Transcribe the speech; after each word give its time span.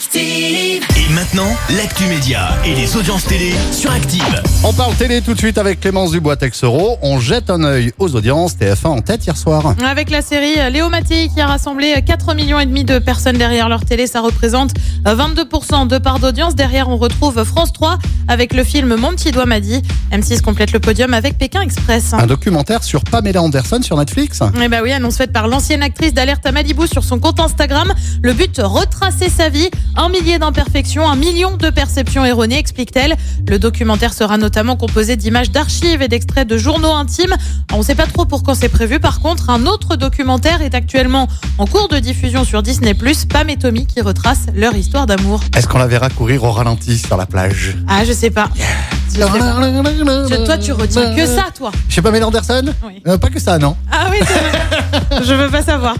Active. 0.00 0.82
Et 0.96 1.12
maintenant, 1.12 1.54
l'actu 1.76 2.04
média 2.04 2.56
et 2.64 2.74
les 2.74 2.96
audiences 2.96 3.26
télé 3.26 3.52
sur 3.70 3.90
Active. 3.90 4.42
On 4.64 4.72
parle 4.72 4.94
télé 4.94 5.20
tout 5.20 5.34
de 5.34 5.38
suite 5.38 5.58
avec 5.58 5.78
Clémence 5.80 6.12
Dubois-Texero. 6.12 6.96
On 7.02 7.20
jette 7.20 7.50
un 7.50 7.62
œil 7.64 7.92
aux 7.98 8.16
audiences. 8.16 8.56
TF1 8.56 8.86
en 8.86 9.02
tête 9.02 9.26
hier 9.26 9.36
soir. 9.36 9.74
Avec 9.84 10.08
la 10.08 10.22
série 10.22 10.54
Léo 10.72 10.88
Mattei 10.88 11.28
qui 11.28 11.38
a 11.42 11.46
rassemblé 11.46 12.00
4 12.00 12.34
millions 12.34 12.58
et 12.58 12.64
demi 12.64 12.84
de 12.84 12.98
personnes 12.98 13.36
derrière 13.36 13.68
leur 13.68 13.84
télé, 13.84 14.06
ça 14.06 14.22
représente 14.22 14.70
22% 15.04 15.86
de 15.86 15.98
part 15.98 16.18
d'audience. 16.18 16.54
Derrière, 16.54 16.88
on 16.88 16.96
retrouve 16.96 17.44
France 17.44 17.74
3 17.74 17.98
avec 18.28 18.54
le 18.54 18.64
film 18.64 18.94
Mon 18.96 19.10
petit 19.10 19.32
doigt 19.32 19.44
m'a 19.44 19.60
dit. 19.60 19.82
M6 20.12 20.40
complète 20.40 20.72
le 20.72 20.80
podium 20.80 21.12
avec 21.12 21.36
Pékin 21.36 21.60
Express. 21.60 22.14
Un 22.14 22.26
documentaire 22.26 22.84
sur 22.84 23.04
Pamela 23.04 23.42
Anderson 23.42 23.82
sur 23.82 23.98
Netflix. 23.98 24.40
Eh 24.62 24.68
bah 24.68 24.78
oui, 24.82 24.92
annonce 24.92 25.18
faite 25.18 25.32
par 25.32 25.46
l'ancienne 25.46 25.82
actrice 25.82 26.14
d'Alerte 26.14 26.46
à 26.46 26.52
Malibu 26.52 26.86
sur 26.86 27.04
son 27.04 27.18
compte 27.18 27.38
Instagram. 27.38 27.92
Le 28.22 28.32
but, 28.32 28.62
retracer 28.64 29.28
sa 29.28 29.50
vie. 29.50 29.68
Un 29.96 30.08
millier 30.08 30.38
d'imperfections, 30.38 31.08
un 31.08 31.16
million 31.16 31.56
de 31.56 31.68
perceptions 31.70 32.24
erronées, 32.24 32.58
explique-t-elle. 32.58 33.16
Le 33.48 33.58
documentaire 33.58 34.14
sera 34.14 34.38
notamment 34.38 34.76
composé 34.76 35.16
d'images 35.16 35.50
d'archives 35.50 36.00
et 36.00 36.08
d'extraits 36.08 36.46
de 36.48 36.56
journaux 36.56 36.92
intimes. 36.94 37.34
On 37.72 37.78
ne 37.78 37.82
sait 37.82 37.94
pas 37.94 38.06
trop 38.06 38.24
pour 38.24 38.42
quand 38.42 38.54
c'est 38.54 38.68
prévu. 38.68 38.98
Par 39.00 39.20
contre, 39.20 39.50
un 39.50 39.66
autre 39.66 39.96
documentaire 39.96 40.62
est 40.62 40.74
actuellement 40.74 41.28
en 41.58 41.66
cours 41.66 41.88
de 41.88 41.98
diffusion 41.98 42.44
sur 42.44 42.62
Disney+, 42.62 42.94
Pam 43.28 43.48
et 43.50 43.56
Tommy, 43.56 43.86
qui 43.86 44.00
retrace 44.00 44.46
leur 44.54 44.74
histoire 44.74 45.06
d'amour. 45.06 45.40
Est-ce 45.56 45.66
qu'on 45.68 45.78
la 45.78 45.86
verra 45.86 46.08
courir 46.08 46.44
au 46.44 46.50
ralenti 46.52 46.96
sur 46.96 47.16
la 47.16 47.26
plage? 47.26 47.76
Ah, 47.88 48.04
je 48.04 48.12
sais 48.12 48.30
pas. 48.30 48.48
Je 49.12 49.14
sais 49.14 49.20
pas. 49.20 49.60
Je- 50.28 50.44
Toi, 50.46 50.58
tu 50.58 50.72
retiens 50.72 51.14
que 51.16 51.26
ça, 51.26 51.46
toi. 51.56 51.72
Je 51.88 51.94
sais 51.96 52.02
pas 52.02 52.10
Pamela 52.10 52.28
Anderson? 52.28 52.64
Oui. 52.86 53.02
Euh, 53.06 53.18
Pas 53.18 53.28
que 53.28 53.40
ça, 53.40 53.58
non 53.58 53.76
Ah 53.90 54.06
oui, 54.10 54.18
c'est 54.20 55.10
vrai. 55.18 55.22
je 55.26 55.34
veux 55.34 55.50
pas 55.50 55.62
savoir. 55.62 55.94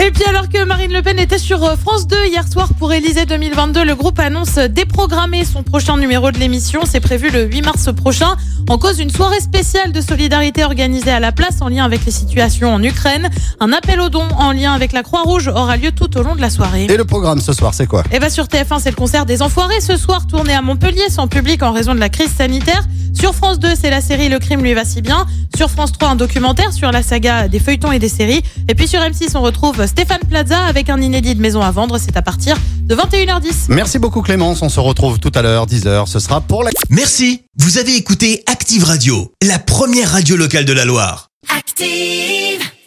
Et 0.00 0.12
puis 0.12 0.24
alors 0.24 0.48
que 0.48 0.64
Marine 0.64 0.92
Le 0.92 1.02
Pen 1.02 1.18
était 1.18 1.38
sur 1.38 1.64
euh, 1.64 1.74
France 1.76 2.06
2 2.06 2.16
hier 2.26 2.46
soir 2.46 2.68
pour 2.78 2.92
Élysée 2.92 3.26
2022, 3.26 3.84
le 3.84 3.94
groupe 3.96 4.18
annonce 4.20 4.56
déprogrammer 4.56 5.44
son 5.44 5.62
prochain 5.64 5.96
numéro 5.96 6.30
de 6.30 6.38
l'émission. 6.38 6.82
C'est 6.84 7.00
prévu 7.00 7.30
le 7.30 7.44
8 7.44 7.62
mars 7.62 7.92
prochain. 7.92 8.36
En 8.68 8.78
cause 8.78 8.98
d'une 8.98 9.10
soirée 9.10 9.40
spéciale 9.40 9.92
de 9.92 10.00
solidarité 10.00 10.62
organisée 10.62 11.10
à 11.10 11.20
la 11.20 11.32
place 11.32 11.62
en 11.62 11.68
lien 11.68 11.84
avec 11.84 12.04
les 12.04 12.12
situations 12.12 12.72
en 12.72 12.82
Ukraine. 12.82 13.28
Un 13.60 13.72
appel 13.72 14.00
aux 14.00 14.08
dons 14.08 14.28
en 14.36 14.52
lien 14.52 14.72
avec 14.72 14.92
la 14.92 15.02
Croix-Rouge 15.02 15.48
aura 15.48 15.76
lieu 15.76 15.90
tout 15.90 16.16
au 16.16 16.22
long 16.22 16.36
de 16.36 16.40
la 16.40 16.50
soirée. 16.50 16.84
Et 16.84 16.96
le 16.96 17.04
programme 17.04 17.40
ce 17.40 17.52
soir, 17.52 17.74
c'est 17.74 17.86
quoi? 17.86 18.04
Et 18.12 18.20
bah 18.20 18.30
sur 18.30 18.44
TF1, 18.44 18.80
c'est 18.80 18.90
le 18.90 18.96
concert 18.96 19.26
des 19.26 19.42
Enfoirés 19.42 19.80
ce 19.80 19.96
soir, 19.96 20.26
tourné 20.26 20.54
à 20.54 20.62
Montpellier 20.62 21.08
sans 21.08 21.26
public 21.26 21.62
en 21.62 21.72
raison 21.72 21.94
de 21.94 22.00
la 22.00 22.08
crise 22.08 22.30
sanitaire. 22.30 22.82
Sur 23.18 23.34
France 23.34 23.58
2, 23.58 23.70
c'est 23.80 23.90
la 23.90 24.00
série 24.00 24.28
Le 24.28 24.38
crime 24.38 24.62
lui 24.62 24.74
va 24.74 24.84
si 24.84 25.02
bien. 25.02 25.26
Sur 25.56 25.70
France 25.70 25.92
3, 25.92 26.10
un 26.10 26.16
documentaire 26.16 26.72
sur 26.72 26.92
la 26.92 27.02
saga 27.02 27.48
des 27.48 27.58
feuilletons 27.58 27.90
et 27.90 27.98
des 27.98 28.08
séries. 28.08 28.42
Et 28.68 28.74
puis 28.74 28.86
sur 28.86 29.00
M6, 29.00 29.30
on 29.34 29.42
retrouve 29.42 29.86
Stéphane 29.86 30.20
Plaza 30.28 30.60
avec 30.64 30.88
un 30.88 31.00
inédit 31.00 31.34
de 31.34 31.40
Maison 31.40 31.60
à 31.60 31.70
vendre. 31.70 31.98
C'est 31.98 32.16
à 32.16 32.22
partir 32.22 32.56
de 32.82 32.94
21h10. 32.94 33.66
Merci 33.68 33.98
beaucoup 33.98 34.22
Clémence. 34.22 34.62
On 34.62 34.68
se 34.68 34.80
retrouve 34.80 35.18
tout 35.18 35.32
à 35.34 35.42
l'heure, 35.42 35.66
10h. 35.66 36.06
Ce 36.06 36.20
sera 36.20 36.40
pour 36.40 36.62
la... 36.62 36.70
Merci, 36.90 37.42
vous 37.58 37.78
avez 37.78 37.96
écouté 37.96 38.44
Active 38.46 38.84
Radio, 38.84 39.32
la 39.42 39.58
première 39.58 40.12
radio 40.12 40.36
locale 40.36 40.64
de 40.64 40.72
la 40.72 40.84
Loire. 40.84 41.28
Active. 41.56 42.47